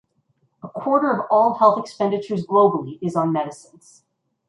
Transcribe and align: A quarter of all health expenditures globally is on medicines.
A 0.63 0.67
quarter 0.67 1.11
of 1.11 1.27
all 1.29 1.59
health 1.59 1.79
expenditures 1.79 2.43
globally 2.47 2.97
is 3.03 3.15
on 3.15 3.31
medicines. 3.31 4.01